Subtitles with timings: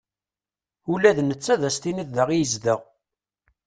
[0.91, 2.81] Ula d netta ad as-tiniḍ da i yezdeɣ.